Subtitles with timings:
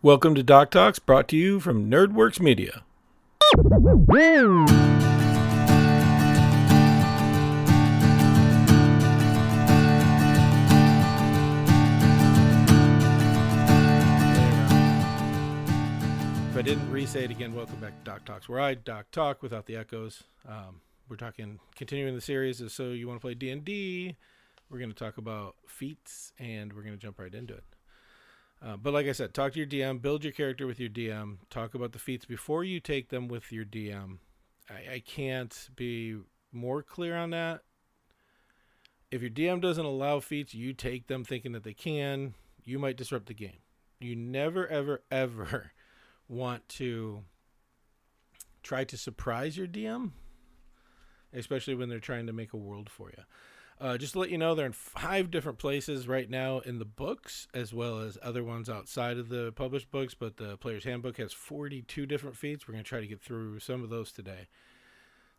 [0.00, 2.84] Welcome to Doc Talks, brought to you from NerdWorks Media.
[3.52, 3.58] If
[16.56, 19.66] I didn't re-say it again, welcome back to Doc Talks, where I Doc Talk without
[19.66, 20.22] the echoes.
[20.48, 22.62] Um, we're talking, continuing the series.
[22.72, 24.14] So you want to play D and D?
[24.70, 27.64] We're going to talk about feats, and we're going to jump right into it.
[28.60, 31.38] Uh, but like I said, talk to your DM, build your character with your DM,
[31.48, 34.18] talk about the feats before you take them with your DM.
[34.68, 36.16] I, I can't be
[36.52, 37.62] more clear on that.
[39.10, 42.96] If your DM doesn't allow feats, you take them thinking that they can, you might
[42.96, 43.60] disrupt the game.
[44.00, 45.72] You never, ever, ever
[46.28, 47.22] want to
[48.62, 50.10] try to surprise your DM,
[51.32, 53.22] especially when they're trying to make a world for you.
[53.80, 56.84] Uh, just to let you know, they're in five different places right now in the
[56.84, 60.14] books, as well as other ones outside of the published books.
[60.14, 62.66] But the Player's Handbook has 42 different feats.
[62.66, 64.48] We're going to try to get through some of those today.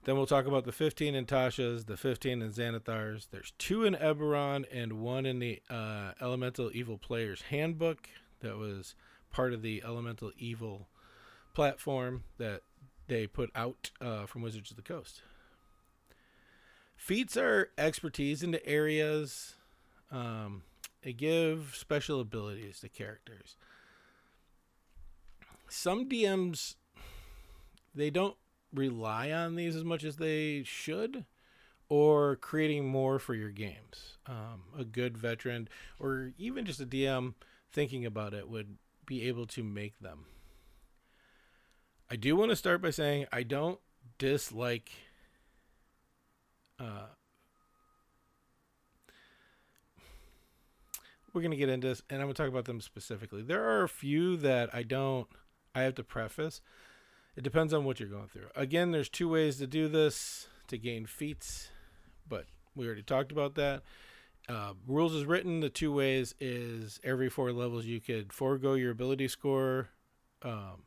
[0.06, 3.28] Then we'll talk about the 15 in Tasha's, the 15 in Xanathar's.
[3.30, 8.08] There's two in Eberron and one in the uh, Elemental Evil Player's Handbook
[8.40, 8.96] that was
[9.30, 10.88] part of the Elemental Evil
[11.54, 12.62] platform that
[13.08, 15.22] they put out uh, from Wizards of the Coast.
[17.00, 19.56] Feats are expertise into areas.
[20.12, 20.64] Um,
[21.02, 23.56] they give special abilities to characters.
[25.70, 26.76] Some DMs,
[27.96, 28.36] they don't
[28.74, 31.24] rely on these as much as they should,
[31.88, 34.18] or creating more for your games.
[34.28, 37.34] Um, a good veteran, or even just a DM
[37.72, 40.26] thinking about it, would be able to make them.
[42.12, 43.80] I do want to start by saying I don't
[44.18, 44.92] dislike
[46.80, 47.08] uh,
[51.34, 53.42] we're going to get into this and I'm going to talk about them specifically.
[53.42, 55.28] There are a few that I don't,
[55.76, 56.62] I have to preface.
[57.36, 58.48] It depends on what you're going through.
[58.56, 61.70] Again, there's two ways to do this to gain feats,
[62.28, 62.46] but
[62.76, 63.84] we already talked about that.
[64.48, 65.60] Uh, rules is written.
[65.60, 69.90] The two ways is every four levels you could forego your ability score.
[70.42, 70.84] Um,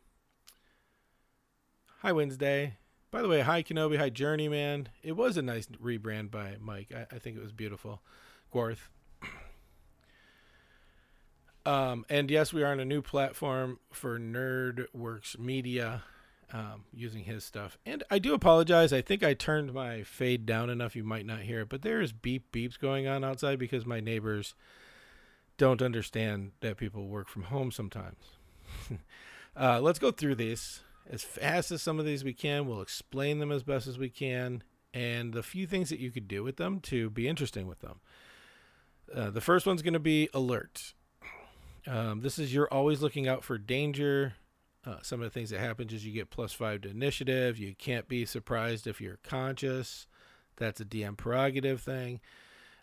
[2.01, 2.79] hi Wednesday.
[3.13, 4.89] By the way, hi Kenobi, hi Journeyman.
[5.03, 6.91] It was a nice rebrand by Mike.
[6.97, 8.01] I, I think it was beautiful.
[8.53, 8.89] Gwarth.
[11.65, 16.03] Um, and yes, we are on a new platform for NerdWorks Media,
[16.53, 17.79] um, using his stuff.
[17.87, 18.93] And I do apologize.
[18.93, 22.11] I think I turned my fade down enough you might not hear it, but there's
[22.11, 24.57] beep beeps going on outside because my neighbors
[25.57, 28.39] don't understand that people work from home sometimes.
[29.57, 30.81] uh, let's go through these
[31.11, 32.67] as fast as some of these we can.
[32.67, 34.63] We'll explain them as best as we can
[34.95, 38.01] and the few things that you could do with them to be interesting with them.
[39.15, 40.95] Uh, the first one's going to be alert.
[41.87, 44.35] Um, this is you're always looking out for danger.
[44.85, 47.59] Uh, some of the things that happen is you get plus five to initiative.
[47.59, 50.07] You can't be surprised if you're conscious.
[50.57, 52.21] That's a DM prerogative thing.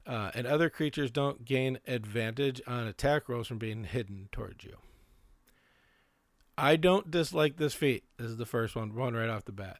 [0.05, 4.77] Uh, and other creatures don't gain advantage on attack rolls from being hidden towards you.
[6.61, 8.03] I don't dislike this feat.
[8.17, 9.77] This is the first one, one right off the bat.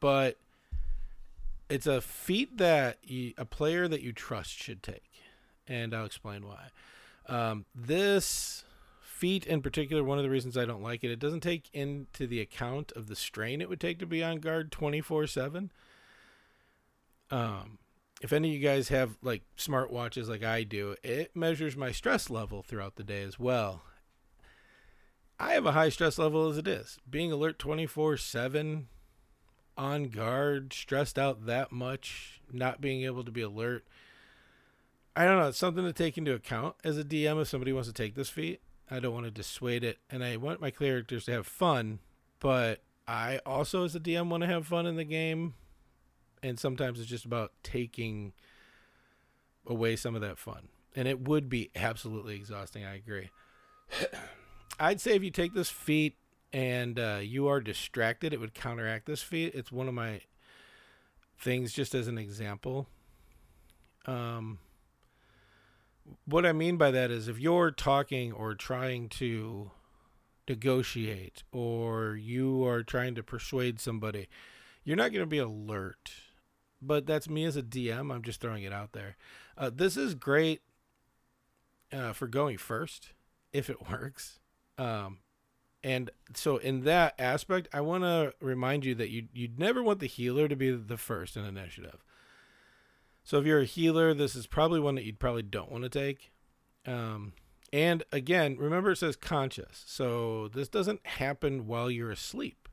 [0.00, 0.36] But
[1.70, 5.10] it's a feat that you, a player that you trust should take,
[5.68, 6.68] and I'll explain why.
[7.26, 8.64] Um, this
[9.00, 12.26] feat in particular, one of the reasons I don't like it, it doesn't take into
[12.26, 15.70] the account of the strain it would take to be on guard twenty four seven.
[17.30, 17.78] Um,
[18.20, 22.28] if any of you guys have like smartwatches like I do, it measures my stress
[22.28, 23.84] level throughout the day as well.
[25.54, 26.98] Have a high stress level as it is.
[27.08, 28.88] Being alert 24 7,
[29.78, 33.84] on guard, stressed out that much, not being able to be alert.
[35.14, 35.46] I don't know.
[35.46, 38.30] It's something to take into account as a DM if somebody wants to take this
[38.30, 38.62] feat.
[38.90, 39.98] I don't want to dissuade it.
[40.10, 42.00] And I want my characters to have fun,
[42.40, 45.54] but I also, as a DM, want to have fun in the game.
[46.42, 48.32] And sometimes it's just about taking
[49.68, 50.66] away some of that fun.
[50.96, 52.84] And it would be absolutely exhausting.
[52.84, 53.30] I agree.
[54.78, 56.16] I'd say if you take this feat
[56.52, 59.54] and uh, you are distracted, it would counteract this feat.
[59.54, 60.20] It's one of my
[61.38, 62.88] things, just as an example.
[64.06, 64.58] Um,
[66.26, 69.70] what I mean by that is if you're talking or trying to
[70.48, 74.28] negotiate or you are trying to persuade somebody,
[74.84, 76.12] you're not going to be alert.
[76.82, 78.12] But that's me as a DM.
[78.12, 79.16] I'm just throwing it out there.
[79.56, 80.60] Uh, this is great
[81.92, 83.12] uh, for going first
[83.52, 84.40] if it works.
[84.78, 85.18] Um,
[85.82, 90.00] and so in that aspect, I want to remind you that you you'd never want
[90.00, 92.04] the healer to be the first in initiative.
[93.22, 95.90] So if you're a healer, this is probably one that you'd probably don't want to
[95.90, 96.32] take.
[96.86, 97.32] Um,
[97.72, 99.82] And again, remember it says conscious.
[99.86, 102.68] So this doesn't happen while you're asleep.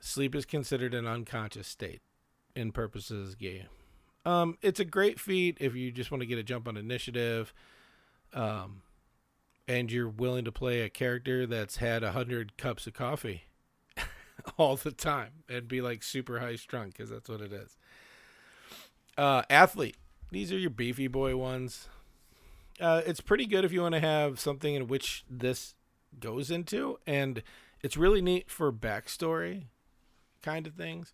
[0.00, 2.02] Sleep is considered an unconscious state
[2.56, 3.68] in purposes game.
[4.24, 7.54] Um, it's a great feat if you just want to get a jump on initiative.
[8.32, 8.82] Um,
[9.68, 13.44] and you're willing to play a character that's had a hundred cups of coffee
[14.58, 17.76] all the time and be like super high strung because that's what it is.
[19.16, 19.96] Uh, athlete.
[20.30, 21.88] These are your beefy boy ones.
[22.80, 25.74] Uh, it's pretty good if you want to have something in which this
[26.20, 27.42] goes into, and
[27.82, 29.64] it's really neat for backstory
[30.42, 31.12] kind of things.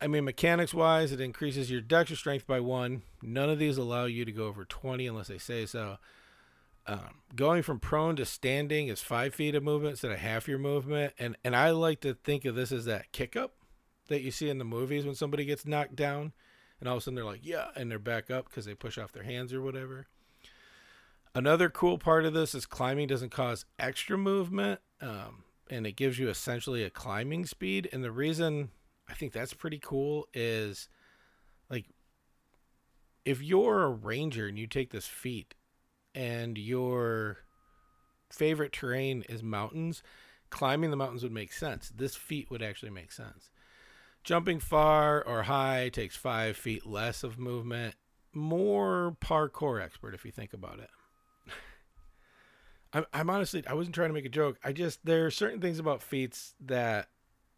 [0.00, 3.02] I mean, mechanics wise, it increases your dexter strength by one.
[3.20, 5.98] None of these allow you to go over 20 unless they say so.
[6.88, 10.58] Um, going from prone to standing is five feet of movement instead of half your
[10.58, 11.12] movement.
[11.18, 13.52] And, and I like to think of this as that kick up
[14.08, 16.32] that you see in the movies when somebody gets knocked down
[16.80, 18.96] and all of a sudden they're like, yeah, and they're back up because they push
[18.96, 20.06] off their hands or whatever.
[21.34, 26.18] Another cool part of this is climbing doesn't cause extra movement, um, and it gives
[26.18, 27.88] you essentially a climbing speed.
[27.92, 28.70] And the reason
[29.08, 30.88] I think that's pretty cool is
[31.68, 31.84] like
[33.24, 35.54] if you're a ranger and you take this feat
[36.18, 37.38] and your
[38.28, 40.02] favorite terrain is mountains,
[40.50, 41.92] climbing the mountains would make sense.
[41.94, 43.50] This feat would actually make sense.
[44.24, 47.94] Jumping far or high takes five feet less of movement.
[48.34, 50.90] More parkour expert if you think about it.
[52.92, 54.58] I'm, I'm honestly, I wasn't trying to make a joke.
[54.64, 57.10] I just, there are certain things about feats that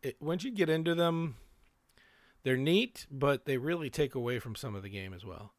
[0.03, 1.37] it, once you get into them,
[2.43, 5.55] they're neat, but they really take away from some of the game as well.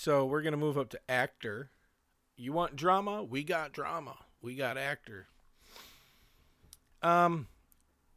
[0.00, 1.70] So we're gonna move up to actor.
[2.34, 3.22] You want drama?
[3.22, 4.16] We got drama.
[4.40, 5.26] We got actor.
[7.02, 7.48] Um,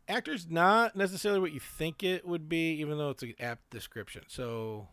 [0.08, 4.24] actor's not necessarily what you think it would be, even though it's an apt description.
[4.30, 4.88] So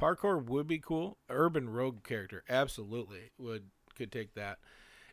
[0.00, 1.18] parkour would be cool.
[1.28, 3.64] Urban rogue character, absolutely would
[3.94, 4.60] could take that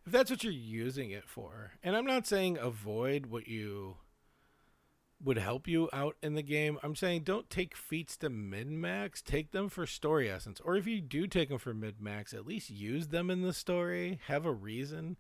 [0.06, 1.74] if that's what you're using it for.
[1.84, 3.98] And I'm not saying avoid what you
[5.24, 6.78] would help you out in the game.
[6.84, 9.22] I'm saying don't take feats to min max.
[9.22, 10.60] Take them for story essence.
[10.64, 13.54] Or if you do take them for mid max, at least use them in the
[13.54, 14.20] story.
[14.28, 15.18] Have a reason,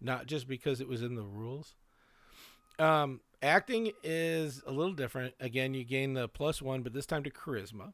[0.00, 1.74] not just because it was in the rules.
[2.78, 5.34] Um, acting is a little different.
[5.40, 7.92] Again, you gain the plus one, but this time to charisma.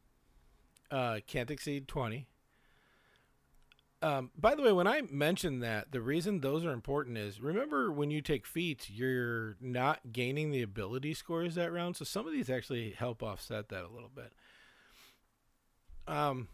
[0.90, 2.26] Uh, can't exceed 20.
[4.02, 7.92] Um, by the way, when I mentioned that, the reason those are important is remember
[7.92, 11.96] when you take feats, you're not gaining the ability scores that round.
[11.96, 14.32] So some of these actually help offset that a little bit.
[16.08, 16.48] Um,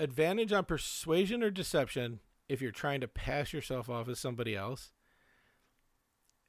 [0.00, 4.90] advantage on persuasion or deception if you're trying to pass yourself off as somebody else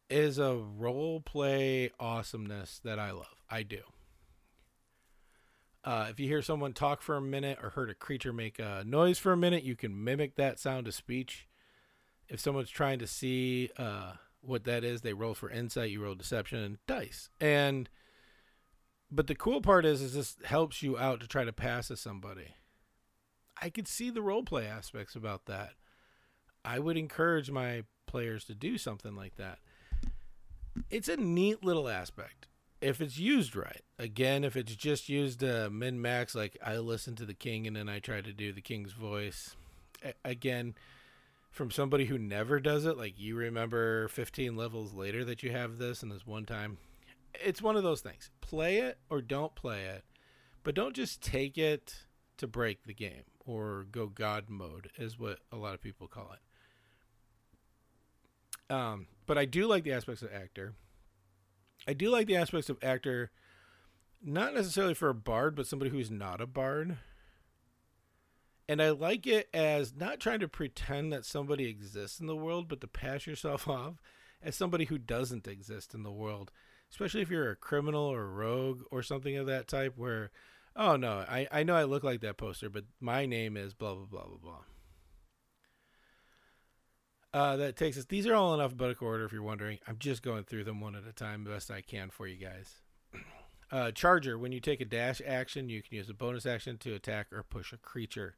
[0.09, 3.43] is a role play awesomeness that I love.
[3.49, 3.81] I do.
[5.83, 8.83] Uh, if you hear someone talk for a minute or heard a creature make a
[8.85, 11.47] noise for a minute, you can mimic that sound to speech.
[12.29, 15.89] If someone's trying to see uh, what that is, they roll for insight.
[15.89, 17.29] You roll deception and dice.
[17.39, 17.89] And
[19.09, 21.99] but the cool part is, is this helps you out to try to pass as
[21.99, 22.55] somebody.
[23.61, 25.71] I could see the role play aspects about that.
[26.63, 29.59] I would encourage my players to do something like that.
[30.89, 32.47] It's a neat little aspect
[32.81, 33.81] if it's used right.
[33.99, 37.75] Again, if it's just used uh, min max, like I listen to the king and
[37.75, 39.55] then I try to do the king's voice.
[40.03, 40.73] A- again,
[41.51, 45.77] from somebody who never does it, like you remember 15 levels later that you have
[45.77, 46.77] this and this one time,
[47.33, 48.31] it's one of those things.
[48.41, 50.03] Play it or don't play it,
[50.63, 52.05] but don't just take it
[52.37, 56.31] to break the game or go god mode, is what a lot of people call
[56.33, 56.39] it.
[58.73, 60.73] Um, but I do like the aspects of actor.
[61.87, 63.31] I do like the aspects of actor,
[64.23, 66.97] not necessarily for a bard, but somebody who's not a bard.
[68.67, 72.67] And I like it as not trying to pretend that somebody exists in the world,
[72.67, 74.01] but to pass yourself off
[74.41, 76.51] as somebody who doesn't exist in the world.
[76.89, 80.29] Especially if you're a criminal or a rogue or something of that type, where,
[80.75, 83.95] oh no, I, I know I look like that poster, but my name is blah,
[83.95, 84.63] blah, blah, blah, blah.
[87.33, 88.05] Uh, that takes us.
[88.05, 89.23] These are all in alphabetical order.
[89.23, 92.09] If you're wondering, I'm just going through them one at a time, best I can
[92.09, 92.81] for you guys.
[93.73, 94.37] Uh, charger.
[94.37, 97.41] When you take a dash action, you can use a bonus action to attack or
[97.41, 98.35] push a creature.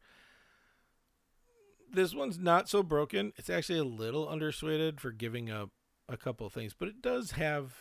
[1.92, 3.34] This one's not so broken.
[3.36, 5.72] It's actually a little undersweighted for giving up
[6.08, 7.74] a couple things, but it does have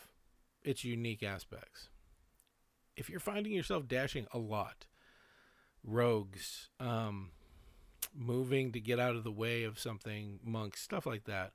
[0.62, 1.90] its unique aspects.
[2.96, 4.86] If you're finding yourself dashing a lot,
[5.84, 7.32] rogues, um,
[8.14, 11.52] moving to get out of the way of something, monks, stuff like that.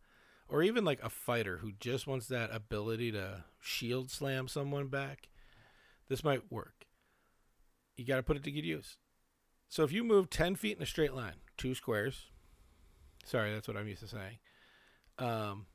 [0.50, 5.28] Or even like a fighter who just wants that ability to shield slam someone back.
[6.08, 6.86] This might work.
[7.98, 8.98] You got to put it to good use.
[9.68, 12.28] So if you move 10 feet in a straight line, two squares,
[13.26, 14.38] sorry, that's what I'm used to saying,
[15.20, 15.66] um,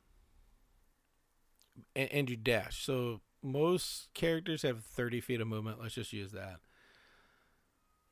[1.95, 2.85] and, and you dash.
[2.85, 5.81] So most characters have 30 feet of movement.
[5.81, 6.57] Let's just use that.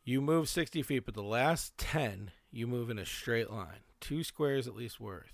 [0.05, 4.25] You move 60 feet, but the last 10 you move in a straight line, two
[4.25, 5.33] squares at least worth.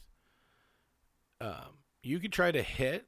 [1.41, 3.07] Um, you could try to hit.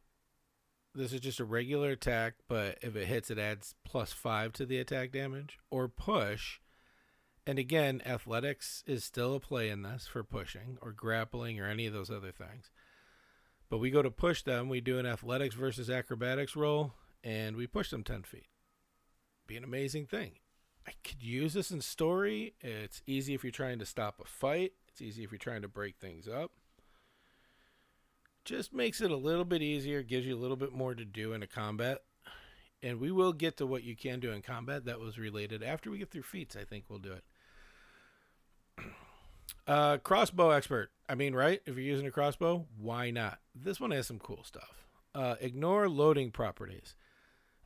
[0.94, 4.66] This is just a regular attack, but if it hits, it adds plus five to
[4.66, 5.58] the attack damage.
[5.70, 6.58] Or push.
[7.46, 11.86] And again, athletics is still a play in this for pushing or grappling or any
[11.86, 12.70] of those other things.
[13.70, 14.68] But we go to push them.
[14.68, 18.48] We do an athletics versus acrobatics roll, and we push them 10 feet.
[19.46, 20.32] Be an amazing thing.
[20.88, 22.54] I could use this in story.
[22.62, 25.68] It's easy if you're trying to stop a fight, it's easy if you're trying to
[25.68, 26.50] break things up.
[28.46, 31.34] Just makes it a little bit easier, gives you a little bit more to do
[31.34, 31.98] in a combat.
[32.82, 35.62] And we will get to what you can do in combat that was related.
[35.62, 37.24] After we get through feats, I think we'll do it.
[39.66, 40.90] Uh, crossbow expert.
[41.10, 41.60] I mean, right?
[41.66, 43.38] If you're using a crossbow, why not?
[43.54, 44.86] This one has some cool stuff.
[45.14, 46.94] Uh, ignore loading properties.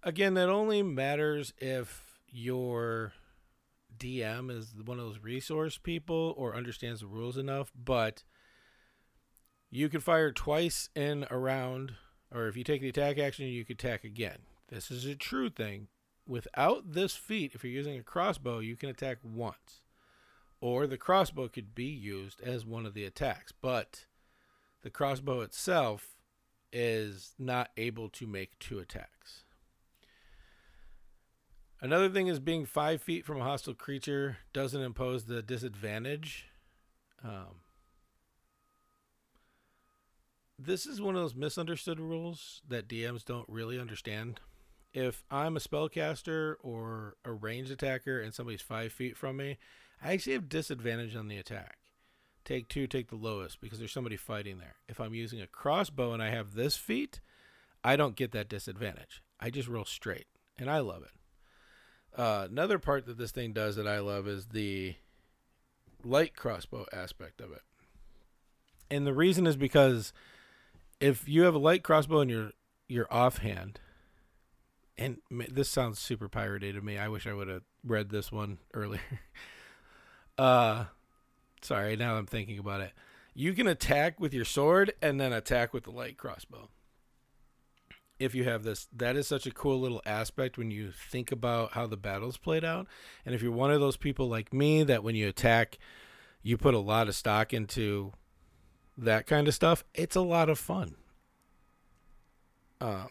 [0.02, 3.12] Again, that only matters if your
[3.96, 7.70] DM is one of those resource people or understands the rules enough.
[7.76, 8.24] But
[9.70, 11.92] you can fire twice in a round,
[12.34, 14.38] or if you take the attack action, you can attack again.
[14.68, 15.88] This is a true thing.
[16.26, 19.82] Without this feat, if you're using a crossbow, you can attack once
[20.62, 24.06] or the crossbow could be used as one of the attacks, but
[24.82, 26.14] the crossbow itself
[26.72, 29.42] is not able to make two attacks.
[31.82, 36.46] Another thing is being five feet from a hostile creature doesn't impose the disadvantage.
[37.24, 37.62] Um,
[40.56, 44.38] this is one of those misunderstood rules that DMs don't really understand.
[44.94, 49.58] If I'm a spellcaster or a ranged attacker and somebody's five feet from me,
[50.00, 51.78] I actually have disadvantage on the attack.
[52.44, 54.76] Take two, take the lowest because there's somebody fighting there.
[54.88, 57.20] If I'm using a crossbow and I have this feat,
[57.82, 59.20] I don't get that disadvantage.
[59.40, 61.21] I just roll straight, and I love it.
[62.16, 64.96] Uh, another part that this thing does that I love is the
[66.04, 67.62] light crossbow aspect of it.
[68.90, 70.12] And the reason is because
[71.00, 72.52] if you have a light crossbow and you're
[72.88, 73.80] you're offhand,
[74.98, 76.98] and this sounds super piratey to me.
[76.98, 79.00] I wish I would have read this one earlier.
[80.38, 80.84] Uh,
[81.62, 82.92] sorry, now I'm thinking about it.
[83.34, 86.68] You can attack with your sword and then attack with the light crossbow.
[88.22, 91.72] If you have this, that is such a cool little aspect when you think about
[91.72, 92.86] how the battle's played out.
[93.26, 95.78] And if you're one of those people like me that when you attack,
[96.42, 98.12] you put a lot of stock into
[98.96, 100.94] that kind of stuff, it's a lot of fun.
[102.80, 103.08] Um,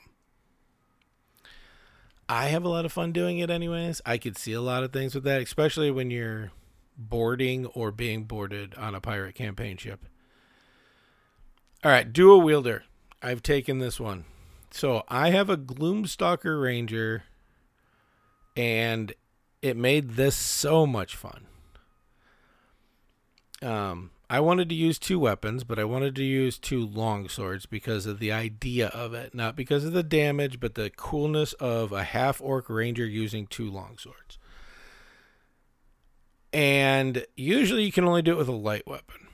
[2.29, 4.01] I have a lot of fun doing it anyways.
[4.05, 6.51] I could see a lot of things with that, especially when you're
[6.97, 10.05] boarding or being boarded on a pirate campaign ship.
[11.83, 12.83] All right, dual wielder.
[13.21, 14.25] I've taken this one.
[14.71, 17.23] So I have a Gloomstalker Ranger,
[18.55, 19.13] and
[19.61, 21.45] it made this so much fun.
[23.61, 27.65] Um, I wanted to use two weapons, but I wanted to use two long swords
[27.65, 31.91] because of the idea of it, not because of the damage, but the coolness of
[31.91, 34.39] a half orc ranger using two long swords.
[36.53, 39.27] And usually you can only do it with a light weapon.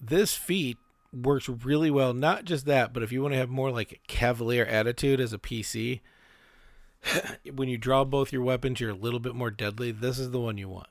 [0.00, 0.78] This feat
[1.22, 2.12] works really well.
[2.12, 5.32] Not just that, but if you want to have more like a cavalier attitude as
[5.32, 6.00] a PC,
[7.54, 9.92] when you draw both your weapons, you're a little bit more deadly.
[9.92, 10.88] This is the one you want.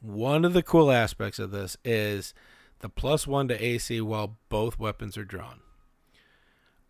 [0.00, 2.32] One of the cool aspects of this is
[2.80, 5.60] the plus one to AC while both weapons are drawn.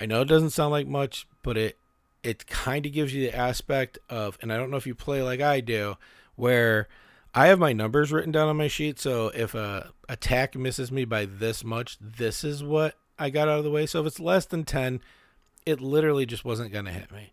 [0.01, 1.77] I know it doesn't sound like much, but it
[2.23, 5.23] it kind of gives you the aspect of, and I don't know if you play
[5.23, 5.97] like I do,
[6.37, 6.87] where
[7.33, 11.05] I have my numbers written down on my sheet, so if a attack misses me
[11.05, 13.87] by this much, this is what I got out of the way.
[13.87, 15.01] So if it's less than 10,
[15.65, 17.33] it literally just wasn't going to hit me.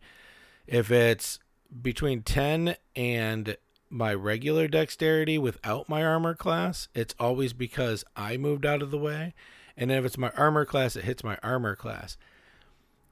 [0.67, 1.39] If it's
[1.81, 3.57] between 10 and
[3.89, 8.97] my regular dexterity without my armor class, it's always because I moved out of the
[8.97, 9.33] way.
[9.75, 12.17] And if it's my armor class, it hits my armor class.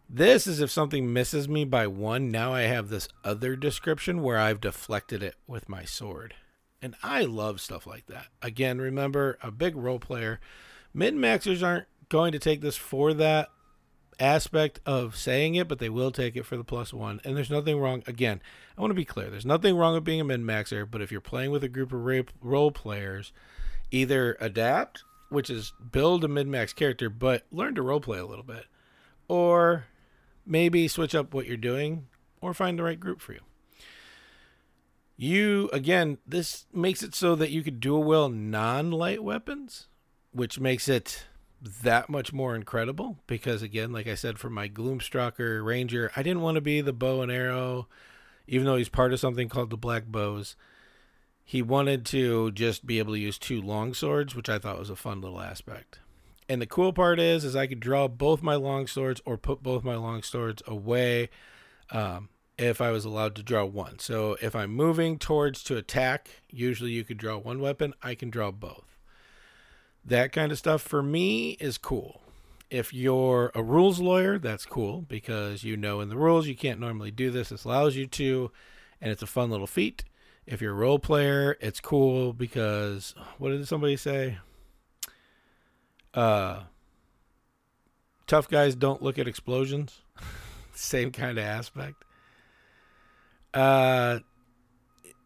[0.08, 2.30] This is if something misses me by one.
[2.30, 6.36] Now I have this other description where I've deflected it with my sword.
[6.86, 8.28] And I love stuff like that.
[8.44, 10.40] Again, remember, a big role player.
[10.94, 13.50] Min maxers aren't going to take this for that
[14.20, 17.20] aspect of saying it, but they will take it for the plus one.
[17.24, 18.04] And there's nothing wrong.
[18.06, 18.40] Again,
[18.78, 19.32] I want to be clear.
[19.32, 21.92] There's nothing wrong with being a min maxer, but if you're playing with a group
[21.92, 22.04] of
[22.40, 23.34] role players,
[23.90, 28.28] either adapt, which is build a min max character, but learn to role play a
[28.28, 28.68] little bit,
[29.28, 29.86] or
[30.46, 32.06] maybe switch up what you're doing,
[32.42, 33.42] or find the right group for you.
[35.18, 39.88] You again, this makes it so that you could dual wield non-light weapons,
[40.32, 41.26] which makes it
[41.62, 46.42] that much more incredible because again, like I said for my Gloomstalker Ranger, I didn't
[46.42, 47.88] want to be the bow and arrow
[48.48, 50.56] even though he's part of something called the Black Bows.
[51.44, 54.90] He wanted to just be able to use two long swords, which I thought was
[54.90, 56.00] a fun little aspect.
[56.50, 59.64] And the cool part is, is I could draw both my long swords or put
[59.64, 61.30] both my long swords away
[61.92, 64.00] um, if I was allowed to draw one.
[64.00, 67.94] So if I'm moving towards to attack, usually you could draw one weapon.
[68.02, 68.98] I can draw both.
[70.04, 72.22] That kind of stuff for me is cool.
[72.70, 76.80] If you're a rules lawyer, that's cool because you know in the rules you can't
[76.80, 77.50] normally do this.
[77.50, 78.52] This allows you to,
[79.02, 80.04] and it's a fun little feat.
[80.46, 84.38] If you're a role player, it's cool because what did somebody say?
[86.14, 86.64] Uh,
[88.28, 90.02] tough guys don't look at explosions.
[90.74, 92.05] Same kind of aspect.
[93.56, 94.20] Uh,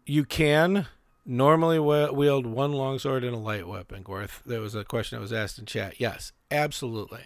[0.06, 0.88] you can
[1.26, 4.04] normally wield one longsword and a light weapon.
[4.04, 6.00] Gorth, there was a question that was asked in chat.
[6.00, 7.24] Yes, absolutely.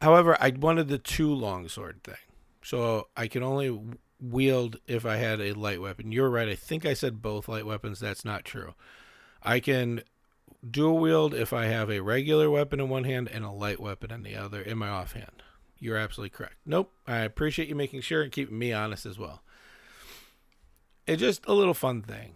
[0.00, 2.16] However, I wanted the two longsword thing,
[2.62, 3.80] so I can only
[4.20, 6.12] wield if I had a light weapon.
[6.12, 6.48] You're right.
[6.48, 8.00] I think I said both light weapons.
[8.00, 8.74] That's not true.
[9.42, 10.02] I can
[10.68, 14.10] dual wield if I have a regular weapon in one hand and a light weapon
[14.10, 15.42] in the other in my offhand.
[15.78, 16.56] You're absolutely correct.
[16.64, 16.92] Nope.
[17.06, 19.42] I appreciate you making sure and keeping me honest as well.
[21.06, 22.34] It's just a little fun thing.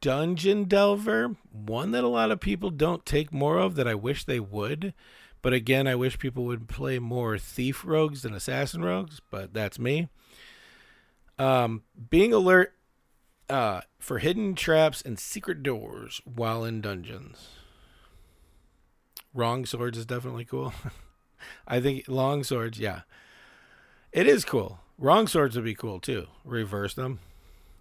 [0.00, 4.24] Dungeon Delver, one that a lot of people don't take more of that I wish
[4.24, 4.94] they would.
[5.42, 9.78] But again, I wish people would play more thief rogues than assassin rogues, but that's
[9.78, 10.08] me.
[11.38, 12.72] Um, being alert
[13.50, 17.48] uh, for hidden traps and secret doors while in dungeons.
[19.34, 20.72] Wrong swords is definitely cool.
[21.66, 23.02] I think long swords, yeah.
[24.12, 24.78] It is cool.
[24.98, 26.26] Wrong swords would be cool too.
[26.44, 27.18] Reverse them.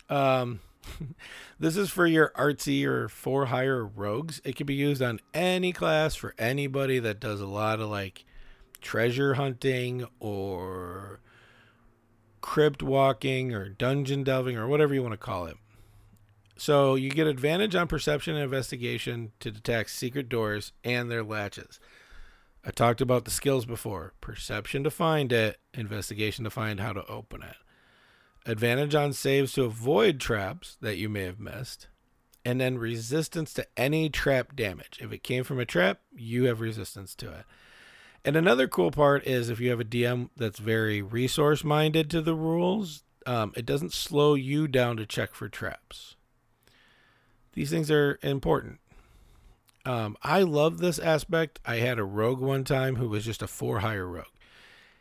[0.10, 0.62] Um,
[1.60, 4.42] this is for your artsy or for hire rogues.
[4.44, 8.26] It can be used on any class for anybody that does a lot of like
[8.82, 11.20] treasure hunting or
[12.42, 15.56] crypt walking or dungeon delving or whatever you want to call it.
[16.58, 21.80] So you get advantage on perception and investigation to detect secret doors and their latches.
[22.66, 27.06] I talked about the skills before perception to find it, investigation to find how to
[27.08, 27.58] open it.
[28.46, 31.88] Advantage on saves to avoid traps that you may have missed.
[32.46, 35.00] And then resistance to any trap damage.
[35.02, 37.46] If it came from a trap, you have resistance to it.
[38.26, 42.22] And another cool part is if you have a DM that's very resource minded to
[42.22, 46.16] the rules, um, it doesn't slow you down to check for traps.
[47.54, 48.80] These things are important.
[49.86, 51.60] Um, I love this aspect.
[51.66, 54.26] I had a rogue one time who was just a for hire rogue.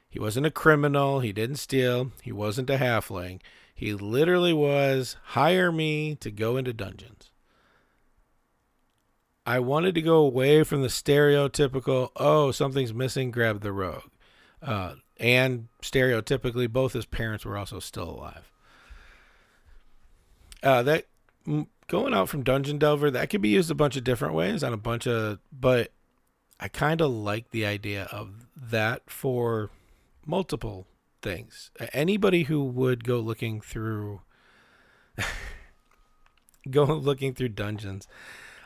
[0.08, 1.20] He wasn't a criminal.
[1.20, 2.12] He didn't steal.
[2.20, 3.40] He wasn't a halfling.
[3.74, 7.30] He literally was hire me to go into dungeons.
[9.44, 14.04] I wanted to go away from the stereotypical, oh, something's missing, grab the rogue.
[14.60, 18.50] Uh, and stereotypically, both his parents were also still alive.
[20.62, 21.06] Uh, that
[21.92, 24.72] going out from Dungeon Delver, that could be used a bunch of different ways on
[24.72, 25.92] a bunch of, but
[26.58, 29.70] I kind of like the idea of that for
[30.26, 30.86] multiple
[31.20, 31.70] things.
[31.92, 34.22] Anybody who would go looking through,
[36.70, 38.08] go looking through dungeons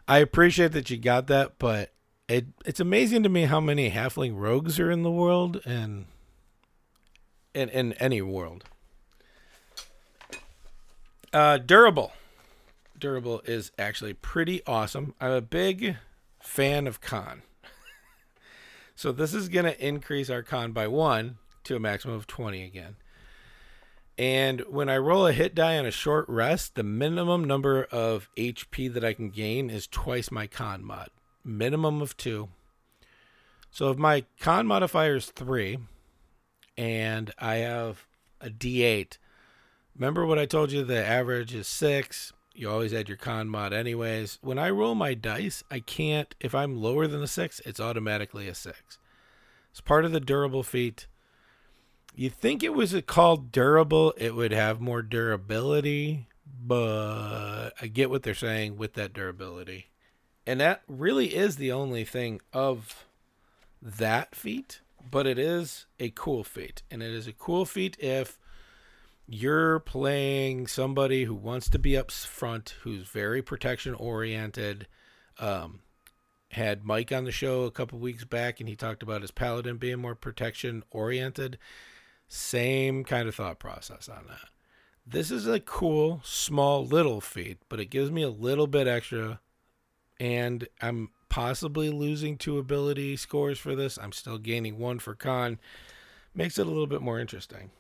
[0.09, 1.93] I appreciate that you got that, but
[2.29, 6.07] it it's amazing to me how many halfling rogues are in the world and
[7.55, 8.65] in in any world.
[11.33, 12.13] Uh, durable.
[12.99, 15.15] Durable is actually pretty awesome.
[15.21, 15.97] I'm a big
[16.41, 17.43] fan of con.
[18.95, 22.63] so this is going to increase our con by 1 to a maximum of 20
[22.63, 22.97] again.
[24.19, 28.31] And when I roll a hit die on a short rest, the minimum number of
[28.37, 31.11] HP that I can gain is twice my con mod.
[31.45, 32.49] Minimum of two.
[33.71, 35.79] So if my con modifier is three
[36.79, 38.07] and I have
[38.41, 39.19] a D8,
[39.95, 40.83] remember what I told you?
[40.83, 42.33] The average is six.
[42.57, 44.39] You always add your con mod anyways.
[44.41, 48.49] When I roll my dice, I can't, if I'm lower than a six, it's automatically
[48.49, 48.99] a six.
[49.71, 51.07] It's part of the durable feat
[52.19, 56.27] you think it was called durable, it would have more durability,
[56.65, 59.91] but I get what they're saying with that durability.
[60.47, 63.05] And that really is the only thing of
[63.83, 66.83] that feat, but it is a cool feat.
[66.91, 68.39] And it is a cool feat if
[69.29, 74.87] you're playing somebody who wants to be up front, who's very protection oriented.
[75.39, 75.81] Um,
[76.53, 79.77] had Mike on the show a couple weeks back, and he talked about his paladin
[79.77, 81.59] being more protection oriented.
[82.29, 84.49] Same kind of thought process on that.
[85.05, 89.41] This is a cool, small, little feat, but it gives me a little bit extra.
[90.19, 93.99] And I'm possibly losing two ability scores for this.
[93.99, 95.59] I'm still gaining one for con.
[96.35, 97.71] Makes it a little bit more interesting.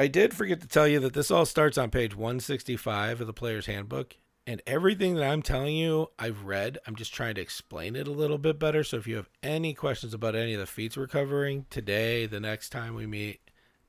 [0.00, 3.32] I did forget to tell you that this all starts on page 165 of the
[3.32, 4.16] player's handbook.
[4.46, 6.78] And everything that I'm telling you, I've read.
[6.86, 8.84] I'm just trying to explain it a little bit better.
[8.84, 12.40] So if you have any questions about any of the feats we're covering today, the
[12.40, 13.40] next time we meet,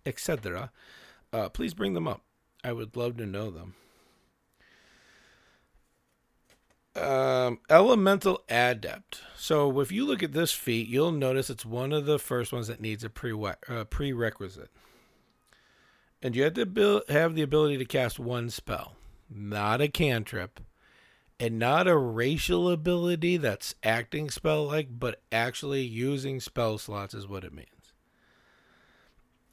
[0.06, 0.72] etc.,
[1.32, 2.24] uh, please bring them up.
[2.64, 3.76] I would love to know them.
[6.96, 9.22] Um, elemental adept.
[9.38, 12.68] So if you look at this feat, you'll notice it's one of the first ones
[12.68, 14.72] that needs a pre uh, prerequisite,
[16.22, 18.96] and you have to build, have the ability to cast one spell
[19.30, 20.60] not a cantrip,
[21.40, 27.28] and not a racial ability that's acting spell like, but actually using spell slots is
[27.28, 27.68] what it means.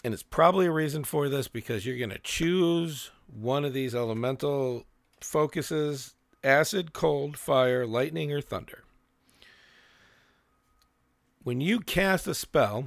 [0.02, 3.94] And it's probably a reason for this because you're going to choose one of these
[3.94, 4.84] elemental
[5.20, 8.84] focuses acid, cold, fire, lightning, or thunder.
[11.42, 12.86] When you cast a spell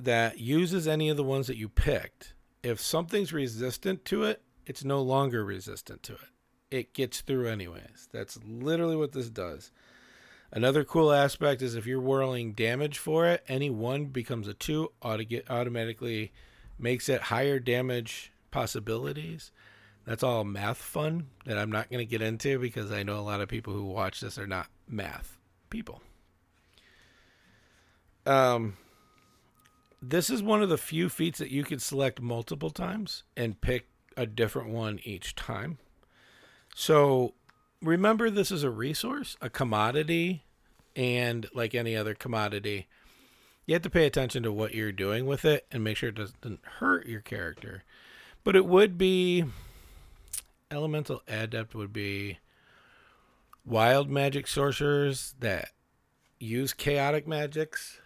[0.00, 2.33] that uses any of the ones that you picked,
[2.64, 6.20] if something's resistant to it, it's no longer resistant to it.
[6.70, 8.08] It gets through anyways.
[8.10, 9.70] That's literally what this does.
[10.50, 14.92] Another cool aspect is if you're whirling damage for it, any one becomes a two,
[15.02, 16.32] automatically
[16.78, 19.52] makes it higher damage possibilities.
[20.06, 23.20] That's all math fun that I'm not going to get into because I know a
[23.20, 25.36] lot of people who watch this are not math
[25.70, 26.00] people.
[28.26, 28.76] Um,
[30.10, 33.88] this is one of the few feats that you can select multiple times and pick
[34.16, 35.78] a different one each time.
[36.74, 37.34] So
[37.82, 40.44] remember, this is a resource, a commodity,
[40.96, 42.86] and like any other commodity,
[43.66, 46.16] you have to pay attention to what you're doing with it and make sure it
[46.16, 47.82] doesn't hurt your character.
[48.42, 49.44] But it would be
[50.70, 52.38] elemental adept would be
[53.64, 55.70] wild magic sorcerers that
[56.38, 58.00] use chaotic magics.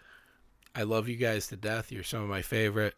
[0.75, 1.91] I love you guys to death.
[1.91, 2.95] You're some of my favorite.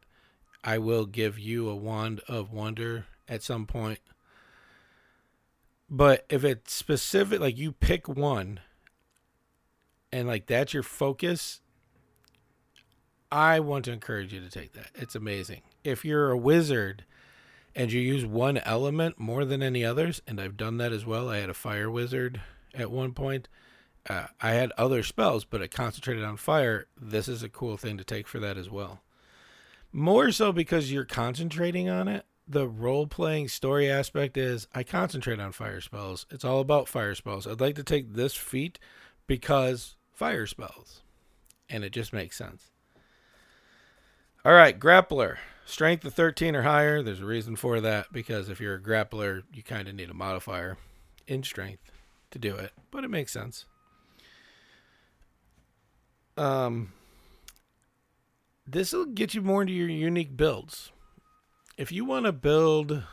[0.63, 3.99] I will give you a wand of wonder at some point.
[5.89, 8.59] But if it's specific, like you pick one
[10.11, 11.61] and like that's your focus,
[13.31, 14.91] I want to encourage you to take that.
[14.95, 15.61] It's amazing.
[15.83, 17.05] If you're a wizard
[17.75, 21.29] and you use one element more than any others, and I've done that as well,
[21.29, 22.41] I had a fire wizard
[22.73, 23.47] at one point.
[24.09, 26.87] Uh, I had other spells, but it concentrated on fire.
[26.99, 29.01] This is a cool thing to take for that as well.
[29.91, 32.25] More so because you're concentrating on it.
[32.47, 36.25] The role playing story aspect is I concentrate on fire spells.
[36.31, 37.45] It's all about fire spells.
[37.45, 38.79] I'd like to take this feat
[39.27, 41.01] because fire spells.
[41.69, 42.71] And it just makes sense.
[44.43, 45.37] All right, grappler.
[45.65, 47.01] Strength of 13 or higher.
[47.03, 50.15] There's a reason for that because if you're a grappler, you kind of need a
[50.15, 50.77] modifier
[51.27, 51.91] in strength
[52.31, 53.65] to do it, but it makes sense.
[56.37, 56.93] Um,
[58.65, 60.91] this will get you more into your unique builds.
[61.77, 63.03] If you want to build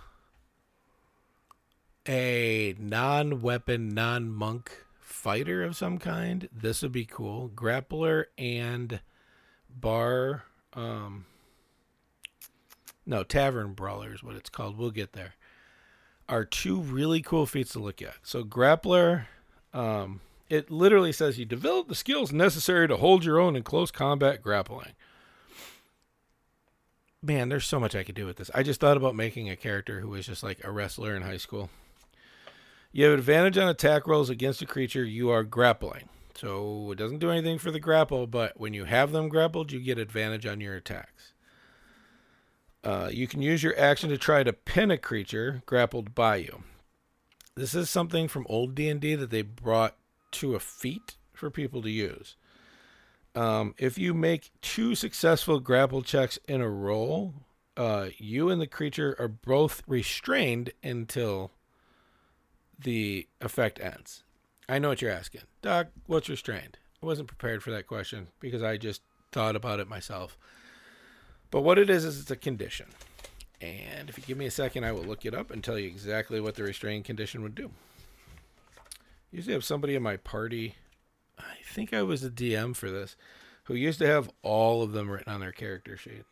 [2.07, 7.51] a non weapon, non monk fighter of some kind, this would be cool.
[7.55, 9.01] Grappler and
[9.69, 10.45] bar.
[10.75, 11.27] Um,
[13.05, 14.79] no, Tavern Brawler is what it's called.
[14.79, 15.35] We'll get there.
[16.29, 18.17] Are two really cool feats to look at.
[18.23, 19.27] So, Grappler,
[19.73, 23.91] um, it literally says you develop the skills necessary to hold your own in close
[23.91, 24.95] combat grappling
[27.23, 28.51] man, there's so much I could do with this.
[28.55, 31.37] I just thought about making a character who was just like a wrestler in high
[31.37, 31.71] school.
[32.93, 36.09] You have advantage on attack rolls against a creature you are grappling.
[36.35, 39.81] So it doesn't do anything for the grapple, but when you have them grappled, you
[39.81, 41.33] get advantage on your attacks.
[42.85, 46.63] Uh, you can use your action to try to pin a creature grappled by you.
[47.57, 49.97] This is something from old D&D that they brought
[50.33, 52.37] to a feat for people to use.
[53.35, 57.35] Um, if you make two successful grapple checks in a row,
[57.77, 61.53] uh, you and the creature are both restrained until
[62.79, 64.25] the effect ends.
[64.69, 65.43] I know what you're asking.
[65.63, 66.79] Doc, what's restrained?
[67.03, 70.37] I wasn't prepared for that question because I just thought about it myself.
[71.51, 72.87] But what it is, is it's a condition.
[73.61, 75.89] And if you give me a second, I will look it up and tell you
[75.89, 77.71] exactly what the restrained condition would do.
[79.31, 80.77] Usually have somebody in my party
[81.39, 83.17] I think I was a DM for this,
[83.65, 86.25] who used to have all of them written on their character sheet.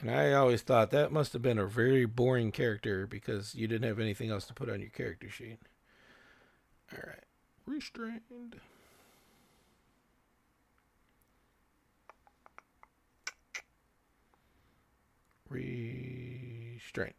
[0.00, 3.88] And I always thought that must have been a very boring character because you didn't
[3.88, 5.58] have anything else to put on your character sheet.
[6.92, 7.24] All right.
[7.66, 8.60] Restrained.
[15.48, 17.14] Restrained.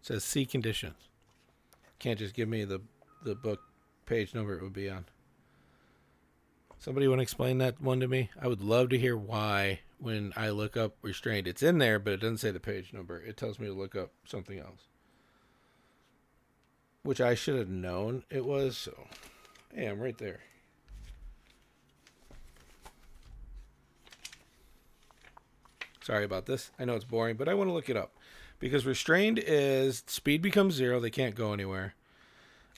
[0.00, 1.08] It says see conditions.
[1.98, 2.80] Can't just give me the
[3.22, 3.60] the book
[4.06, 5.04] page number it would be on.
[6.78, 8.30] Somebody want to explain that one to me?
[8.40, 12.14] I would love to hear why when I look up restrained, it's in there, but
[12.14, 13.20] it doesn't say the page number.
[13.20, 14.88] It tells me to look up something else,
[17.02, 18.78] which I should have known it was.
[18.78, 19.08] So,
[19.74, 20.40] hey, I'm right there.
[26.02, 26.70] Sorry about this.
[26.78, 28.12] I know it's boring, but I want to look it up
[28.58, 30.98] because restrained is speed becomes zero.
[30.98, 31.94] They can't go anywhere,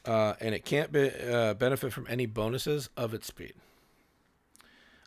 [0.05, 3.55] uh, and it can't be, uh, benefit from any bonuses of its speed.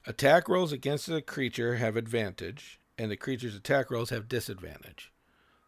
[0.08, 5.12] Attack rolls against the creature have advantage, and the creature's attack rolls have disadvantage.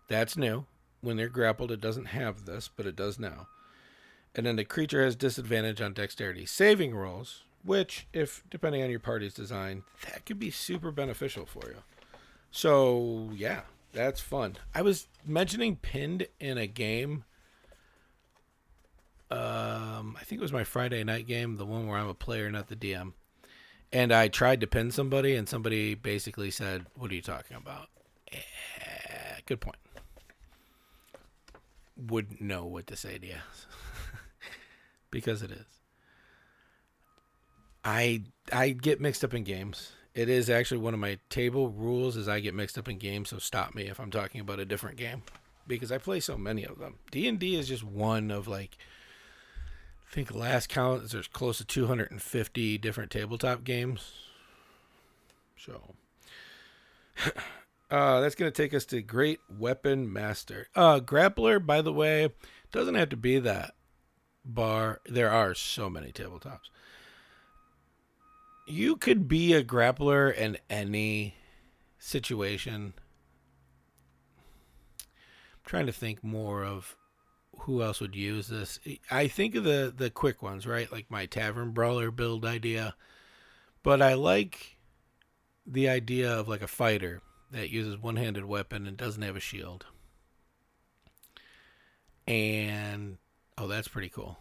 [0.08, 0.66] That's new.
[1.02, 3.48] When they're grappled, it doesn't have this, but it does now.
[4.36, 9.00] And then the creature has disadvantage on dexterity saving rolls, which, if depending on your
[9.00, 11.78] party's design, that could be super beneficial for you.
[12.52, 13.62] So, yeah,
[13.94, 14.58] that's fun.
[14.74, 17.26] I was mentioning pinned in a game.
[19.30, 22.50] Um, I think it was my Friday night game, the one where I'm a player,
[22.50, 23.14] not the DM
[23.92, 27.90] and I tried to pin somebody, and somebody basically said, "What are you talking about?"
[28.32, 29.78] Eh, good point.
[31.96, 33.36] Wouldn't know what to say to you
[35.12, 35.66] because it is.
[37.84, 39.94] I I get mixed up in games.
[40.14, 43.30] It is actually one of my table rules is I get mixed up in games,
[43.30, 45.22] so stop me if I'm talking about a different game
[45.68, 46.96] because I play so many of them.
[47.12, 48.78] D&D is just one of like
[50.10, 54.14] I think last count there's close to 250 different tabletop games.
[55.58, 55.82] So
[57.92, 60.68] uh, that's going to take us to Great Weapon Master.
[60.76, 62.30] Uh, grappler, by the way,
[62.72, 63.76] doesn't have to be that
[64.46, 65.02] bar.
[65.06, 66.70] There are so many tabletops.
[68.66, 71.36] You could be a grappler in any
[72.00, 72.94] situation.
[75.00, 75.06] I'm
[75.66, 76.97] trying to think more of
[77.60, 78.80] who else would use this?
[79.12, 80.92] I think of the the quick ones, right?
[80.92, 82.96] Like my tavern brawler build idea.
[83.84, 84.78] But I like
[85.66, 89.86] the idea of like a fighter that uses one-handed weapon and doesn't have a shield.
[92.28, 93.18] And
[93.58, 94.38] oh, that's pretty cool.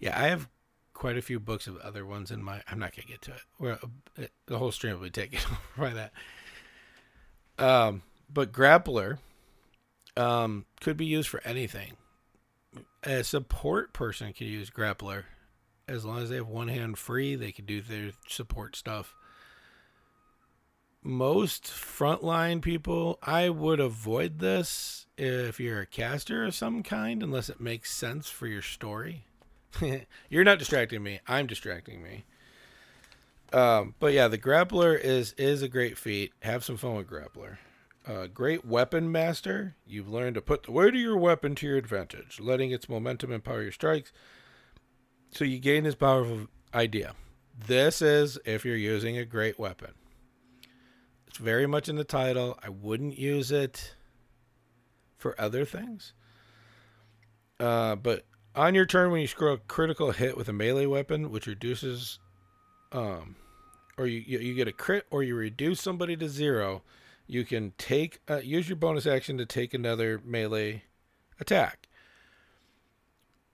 [0.00, 0.48] Yeah, I have
[0.94, 2.62] quite a few books of other ones in my.
[2.68, 3.88] I'm not gonna get to it.
[4.18, 5.40] Uh, the whole stream will be taken
[5.78, 6.12] by that.
[7.58, 9.18] Um, but grappler
[10.18, 11.92] um, could be used for anything.
[13.04, 15.24] A support person could use grappler
[15.86, 17.36] as long as they have one hand free.
[17.36, 19.14] They could do their support stuff.
[21.02, 27.48] Most frontline people, I would avoid this if you're a caster of some kind, unless
[27.48, 29.24] it makes sense for your story.
[30.28, 31.20] you're not distracting me.
[31.26, 32.24] I'm distracting me.
[33.52, 36.32] Um, but yeah, the grappler is is a great feat.
[36.42, 37.58] Have some fun with grappler.
[38.06, 39.76] Uh, great weapon master.
[39.86, 43.32] You've learned to put the weight of your weapon to your advantage, letting its momentum
[43.32, 44.12] empower your strikes.
[45.30, 47.14] So you gain this powerful idea.
[47.66, 49.90] This is if you're using a great weapon.
[51.26, 52.58] It's very much in the title.
[52.62, 53.94] I wouldn't use it
[55.18, 56.14] for other things.
[57.60, 61.30] Uh, but on your turn, when you score a critical hit with a melee weapon,
[61.30, 62.18] which reduces,
[62.92, 63.36] um,
[63.98, 66.82] or you you get a crit, or you reduce somebody to zero
[67.28, 70.82] you can take uh, use your bonus action to take another melee
[71.38, 71.88] attack.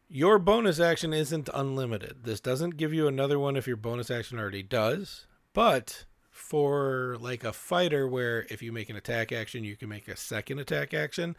[0.09, 2.23] Your bonus action isn't unlimited.
[2.23, 7.43] This doesn't give you another one if your bonus action already does, but for like
[7.43, 10.95] a fighter where if you make an attack action, you can make a second attack
[10.95, 11.37] action,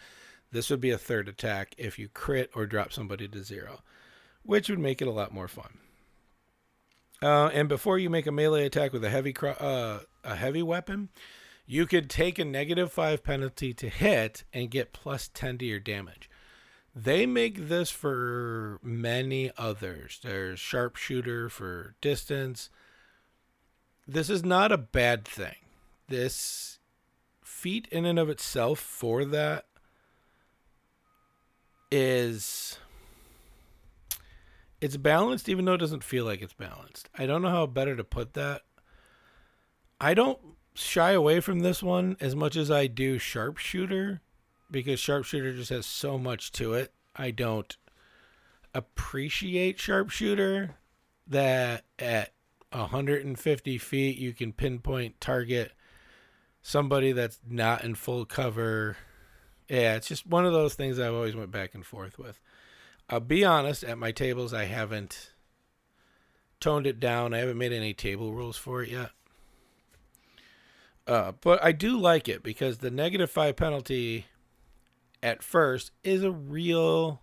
[0.52, 3.82] this would be a third attack if you crit or drop somebody to zero,
[4.44, 5.78] which would make it a lot more fun.
[7.22, 11.10] Uh, and before you make a melee attack with a heavy uh, a heavy weapon,
[11.66, 15.80] you could take a negative five penalty to hit and get plus 10 to your
[15.80, 16.30] damage.
[16.96, 20.20] They make this for many others.
[20.24, 22.70] There's sharpshooter for distance.
[24.08, 25.56] This is not a bad thing.
[26.08, 26.80] This
[27.44, 29.66] feat in and of itself for that
[31.92, 32.78] is
[34.80, 37.10] it's balanced even though it doesn't feel like it's balanced.
[37.18, 38.62] I don't know how better to put that.
[40.00, 40.40] I don't
[40.76, 44.22] shy away from this one as much as I do sharpshooter
[44.70, 46.94] because sharpshooter just has so much to it.
[47.16, 47.76] I don't
[48.74, 50.76] appreciate sharpshooter
[51.28, 52.34] that at
[52.72, 55.72] 150 feet you can pinpoint target
[56.62, 58.98] somebody that's not in full cover.
[59.70, 62.40] Yeah, it's just one of those things I've always went back and forth with.
[63.10, 65.32] I'll be honest, at my tables I haven't
[66.60, 67.34] toned it down.
[67.34, 69.12] I haven't made any table rules for it yet.
[71.08, 74.26] Uh, but I do like it because the negative five penalty
[75.22, 77.22] at first is a real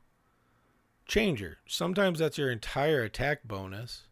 [1.07, 1.59] changer.
[1.66, 4.07] Sometimes that's your entire attack bonus,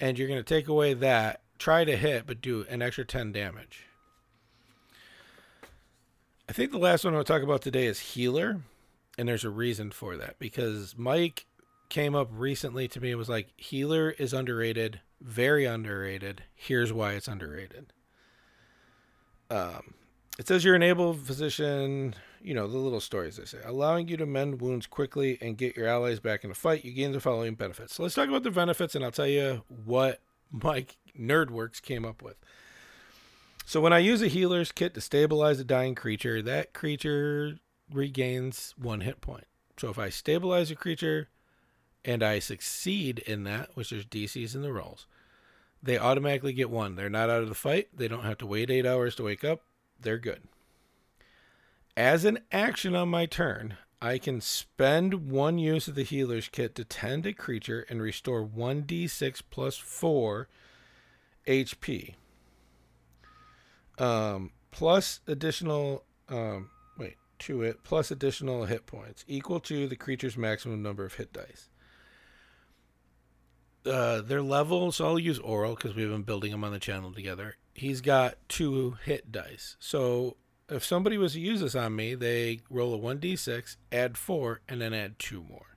[0.00, 3.32] and you're going to take away that, try to hit, but do an extra 10
[3.32, 3.84] damage.
[6.48, 8.62] I think the last one I'll talk about today is healer,
[9.18, 11.44] and there's a reason for that because Mike
[11.90, 16.44] came up recently to me and was like, healer is underrated, very underrated.
[16.54, 17.92] Here's why it's underrated.
[19.50, 19.94] Um,
[20.38, 24.16] it says you're an able physician, you know, the little stories they say, allowing you
[24.16, 26.84] to mend wounds quickly and get your allies back in the fight.
[26.84, 27.94] You gain the following benefits.
[27.94, 32.22] So let's talk about the benefits, and I'll tell you what Mike Nerdworks came up
[32.22, 32.36] with.
[33.66, 37.58] So when I use a healer's kit to stabilize a dying creature, that creature
[37.92, 39.44] regains one hit point.
[39.78, 41.28] So if I stabilize a creature
[42.04, 45.06] and I succeed in that, which there's DCs in the rolls,
[45.82, 46.96] they automatically get one.
[46.96, 47.88] They're not out of the fight.
[47.94, 49.62] They don't have to wait eight hours to wake up.
[50.00, 50.42] They're good.
[51.96, 56.74] As an action on my turn, I can spend one use of the healer's kit
[56.76, 60.48] to tend a creature and restore 1d6 plus 4
[61.46, 62.14] HP
[63.98, 70.36] um, plus additional um, wait to it plus additional hit points equal to the creature's
[70.36, 71.67] maximum number of hit dice.
[73.88, 77.12] Uh, their level, so I'll use Oral because we've been building him on the channel
[77.12, 77.56] together.
[77.74, 79.76] He's got two hit dice.
[79.80, 80.36] So
[80.68, 84.80] if somebody was to use this on me, they roll a 1d6, add 4, and
[84.80, 85.76] then add 2 more.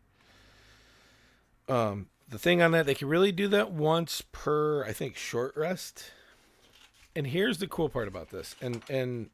[1.69, 5.56] Um, the thing on that, they can really do that once per, I think, short
[5.56, 6.12] rest
[7.15, 9.30] and here's the cool part about this, and and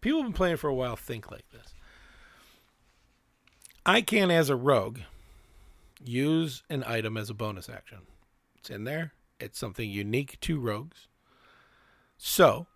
[0.00, 1.74] people have been playing for a while think like this.
[3.86, 4.98] I can, as a rogue,
[6.04, 7.98] use an item as a bonus action.
[8.58, 9.12] It's in there.
[9.40, 11.08] It's something unique to rogues.
[12.16, 12.66] So,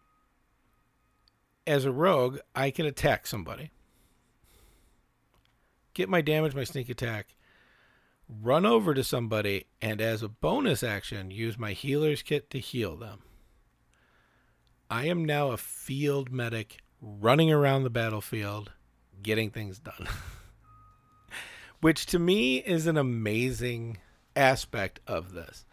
[1.66, 3.70] as a rogue, I can attack somebody,
[5.94, 7.35] get my damage, my sneak attack,
[8.28, 12.96] run over to somebody, and as a bonus action, use my healer's kit to heal
[12.96, 13.20] them.
[14.88, 18.72] I am now a field medic running around the battlefield
[19.22, 20.08] getting things done.
[21.82, 23.98] Which to me is an amazing
[24.36, 25.66] aspect of this.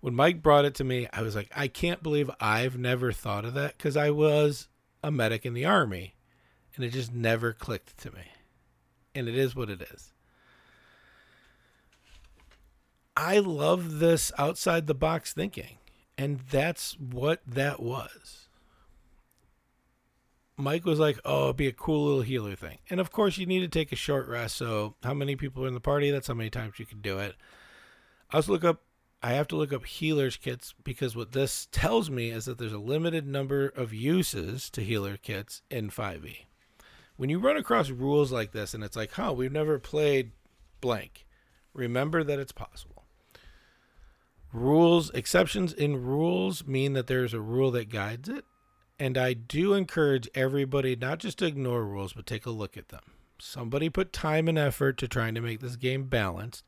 [0.00, 3.44] When Mike brought it to me, I was like, I can't believe I've never thought
[3.44, 4.66] of that because I was
[5.04, 6.16] a medic in the army
[6.74, 8.24] and it just never clicked to me.
[9.14, 10.12] And it is what it is.
[13.16, 15.78] I love this outside the box thinking.
[16.18, 18.48] And that's what that was.
[20.56, 23.46] Mike was like, "Oh, it'd be a cool little healer thing." And of course, you
[23.46, 24.56] need to take a short rest.
[24.56, 26.10] So, how many people are in the party?
[26.10, 27.34] That's how many times you can do it.
[28.30, 28.82] I was look up.
[29.22, 32.74] I have to look up healers kits because what this tells me is that there's
[32.74, 36.44] a limited number of uses to healer kits in 5e.
[37.16, 40.32] When you run across rules like this and it's like, "Huh, we've never played
[40.80, 41.26] blank,"
[41.72, 43.06] remember that it's possible.
[44.52, 48.44] Rules exceptions in rules mean that there's a rule that guides it
[48.98, 52.88] and I do encourage everybody not just to ignore rules, but take a look at
[52.88, 53.02] them.
[53.38, 56.64] Somebody put time and effort to trying to make this game balanced.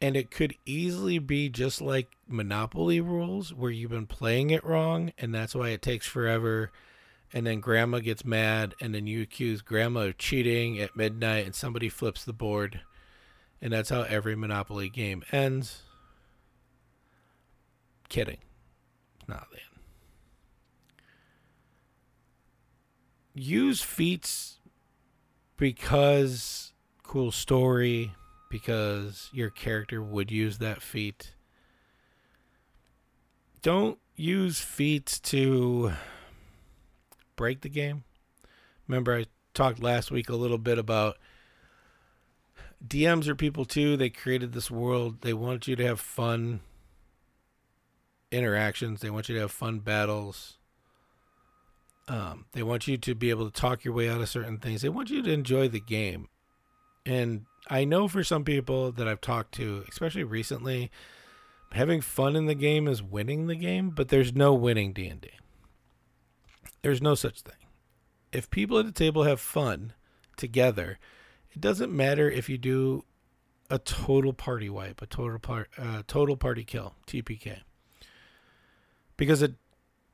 [0.00, 5.12] And it could easily be just like Monopoly rules, where you've been playing it wrong,
[5.16, 6.72] and that's why it takes forever.
[7.32, 11.54] And then grandma gets mad, and then you accuse grandma of cheating at midnight, and
[11.54, 12.80] somebody flips the board.
[13.60, 15.82] And that's how every Monopoly game ends.
[18.08, 18.38] Kidding.
[19.28, 19.71] Not the end.
[23.34, 24.58] Use feats
[25.56, 28.12] because cool story,
[28.50, 31.34] because your character would use that feat.
[33.60, 35.92] Don't use feats to
[37.36, 38.04] break the game.
[38.88, 41.16] Remember, I talked last week a little bit about
[42.86, 43.96] DMs are people too.
[43.96, 45.20] They created this world.
[45.20, 46.60] They want you to have fun
[48.30, 49.00] interactions.
[49.00, 50.58] They want you to have fun battles.
[52.08, 54.82] Um, they want you to be able to talk your way out of certain things.
[54.82, 56.28] They want you to enjoy the game.
[57.06, 60.90] And I know for some people that I've talked to, especially recently,
[61.72, 65.30] having fun in the game is winning the game, but there's no winning D&D.
[66.82, 67.54] There's no such thing.
[68.32, 69.92] If people at the table have fun
[70.36, 70.98] together,
[71.52, 73.04] it doesn't matter if you do
[73.70, 77.60] a total party wipe, a total part, uh, total party kill, TPK,
[79.16, 79.54] because it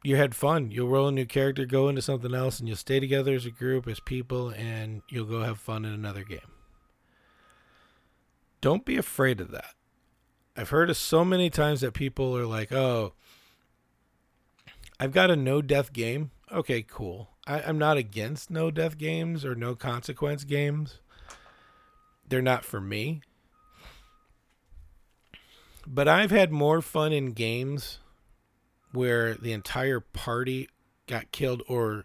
[0.03, 0.71] you had fun.
[0.71, 3.51] You'll roll a new character, go into something else, and you'll stay together as a
[3.51, 6.41] group, as people, and you'll go have fun in another game.
[8.61, 9.75] Don't be afraid of that.
[10.57, 13.13] I've heard so many times that people are like, oh,
[14.99, 16.33] I've got a no death game.
[16.51, 17.31] Okay, cool.
[17.47, 20.99] I, I'm not against no death games or no consequence games.
[22.29, 23.23] They're not for me.
[25.87, 27.99] But I've had more fun in games
[28.93, 30.69] where the entire party
[31.07, 32.05] got killed or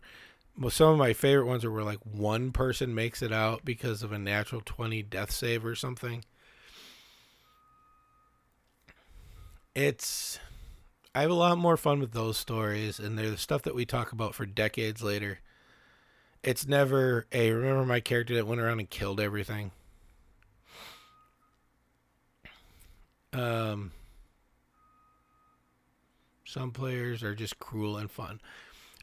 [0.57, 4.03] well, some of my favorite ones are where like one person makes it out because
[4.03, 6.23] of a natural 20 death save or something.
[9.73, 10.39] It's
[11.15, 13.85] I have a lot more fun with those stories and they're the stuff that we
[13.85, 15.39] talk about for decades later.
[16.43, 19.71] It's never a remember my character that went around and killed everything.
[23.31, 23.91] Um
[26.53, 28.39] some players are just cruel and fun.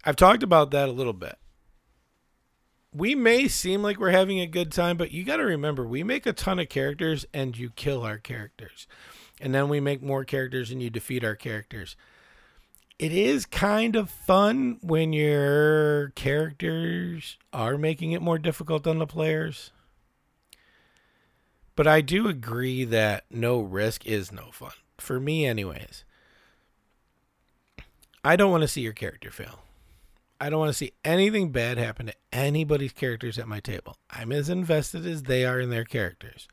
[0.04, 1.36] I've talked about that a little bit.
[2.94, 6.04] We may seem like we're having a good time, but you got to remember we
[6.04, 8.86] make a ton of characters and you kill our characters.
[9.40, 11.96] And then we make more characters and you defeat our characters.
[13.00, 19.06] It is kind of fun when your characters are making it more difficult on the
[19.06, 19.72] players.
[21.74, 24.72] But I do agree that no risk is no fun.
[24.98, 26.04] For me, anyways.
[28.24, 29.60] I don't want to see your character fail.
[30.40, 33.96] I don't want to see anything bad happen to anybody's characters at my table.
[34.10, 36.48] I'm as invested as they are in their characters.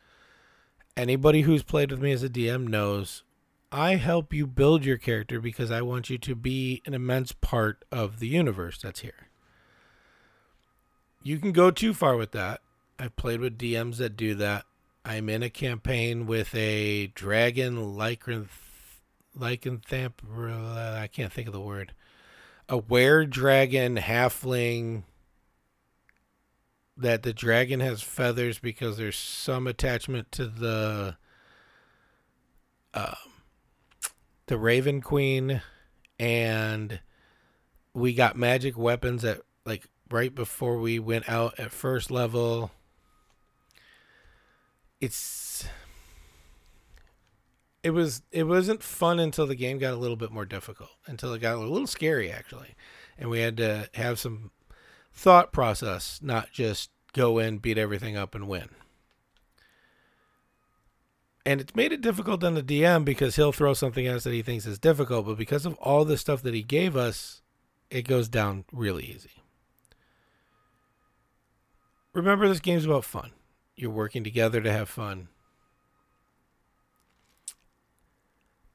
[0.96, 3.24] Anybody who's played with me as a DM knows
[3.72, 7.86] I help you build your character because I want you to be an immense part
[7.92, 9.28] of the universe that's here.
[11.22, 12.62] You can go too far with that.
[12.98, 14.66] I've played with DMs that do that.
[15.04, 18.48] I'm in a campaign with a dragon lycanth
[19.38, 20.14] lycanthamp
[20.98, 21.94] I can't think of the word
[22.70, 25.04] a were dragon halfling
[26.98, 31.16] that the dragon has feathers because there's some attachment to the
[32.94, 33.16] um,
[34.48, 35.62] the Raven Queen,
[36.20, 37.00] and
[37.94, 42.72] we got magic weapons at like right before we went out at first level.
[45.00, 45.68] It's
[47.84, 51.34] it was it wasn't fun until the game got a little bit more difficult until
[51.34, 52.76] it got a little scary actually.
[53.18, 54.52] And we had to have some
[55.14, 58.70] thought process not just go in beat everything up and win.
[61.46, 64.34] And it's made it difficult on the dm because he'll throw something at us that
[64.34, 67.42] he thinks is difficult but because of all the stuff that he gave us
[67.90, 69.30] it goes down really easy.
[72.14, 73.32] Remember this game's about fun.
[73.76, 75.30] You're working together to have fun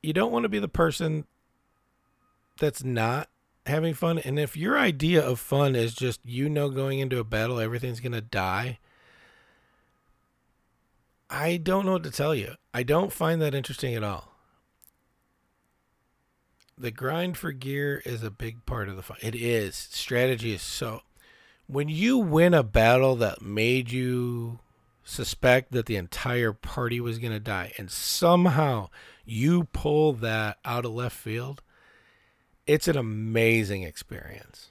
[0.03, 1.27] you don't want to be the person
[2.59, 3.29] that's not
[3.67, 4.19] having fun.
[4.19, 8.01] And if your idea of fun is just you know going into a battle everything's
[8.01, 8.79] going to die,
[11.31, 12.55] I don't know what to tell you.
[12.75, 14.29] I don't find that interesting at all.
[16.77, 19.19] The grind for gear is a big part of the fun.
[19.21, 19.77] It is.
[19.77, 21.03] Strategy is so.
[21.67, 24.59] When you win a battle that made you
[25.05, 28.89] suspect that the entire party was going to die and somehow
[29.25, 31.63] you pull that out of left field,
[32.67, 34.71] it's an amazing experience.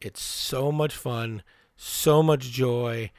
[0.00, 1.42] It's so much fun,
[1.76, 3.10] so much joy.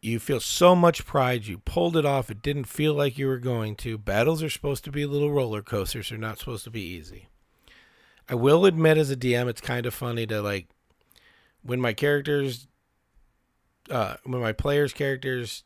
[0.00, 1.46] You feel so much pride.
[1.46, 2.30] You pulled it off.
[2.30, 3.98] It didn't feel like you were going to.
[3.98, 6.10] Battles are supposed to be little roller coasters.
[6.10, 7.28] They're not supposed to be easy.
[8.28, 10.68] I will admit, as a DM, it's kind of funny to like
[11.62, 12.68] when my characters,
[13.90, 15.64] uh, when my players' characters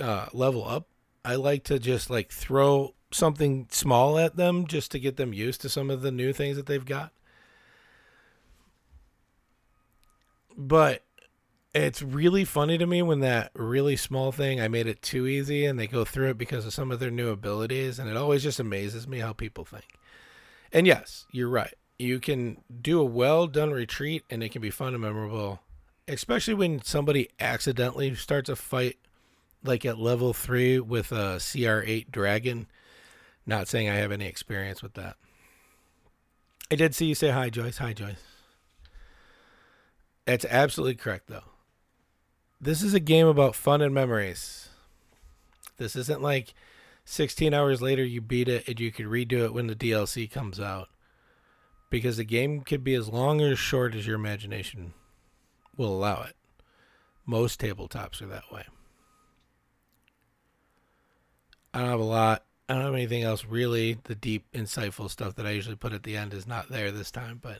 [0.00, 0.88] uh, level up.
[1.24, 5.60] I like to just like throw something small at them just to get them used
[5.62, 7.12] to some of the new things that they've got.
[10.56, 11.02] But
[11.74, 15.64] it's really funny to me when that really small thing I made it too easy
[15.64, 18.42] and they go through it because of some of their new abilities and it always
[18.42, 19.86] just amazes me how people think.
[20.72, 21.74] And yes, you're right.
[21.98, 25.60] You can do a well done retreat and it can be fun and memorable,
[26.08, 28.98] especially when somebody accidentally starts a fight
[29.64, 32.66] like at level 3 with a CR8 dragon
[33.46, 35.16] not saying I have any experience with that.
[36.70, 37.78] I did see you say hi, Joyce.
[37.78, 38.22] Hi, Joyce.
[40.24, 41.44] That's absolutely correct, though.
[42.60, 44.68] This is a game about fun and memories.
[45.78, 46.54] This isn't like
[47.04, 50.60] 16 hours later you beat it and you can redo it when the DLC comes
[50.60, 50.88] out.
[51.90, 54.94] Because the game could be as long or as short as your imagination
[55.76, 56.36] will allow it.
[57.26, 58.64] Most tabletops are that way.
[61.74, 63.98] I don't have a lot I don't have anything else really.
[64.04, 67.10] The deep, insightful stuff that I usually put at the end is not there this
[67.10, 67.58] time, but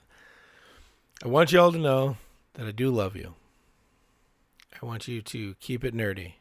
[1.23, 2.17] I want you all to know
[2.55, 3.35] that I do love you.
[4.81, 6.35] I want you to keep it nerdy,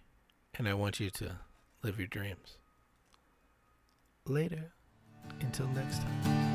[0.58, 1.38] and I want you to
[1.84, 2.58] live your dreams.
[4.26, 4.72] Later.
[5.40, 6.52] Until next time.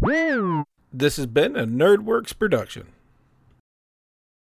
[0.00, 0.64] Woo!
[0.98, 2.86] This has been a NerdWorks production.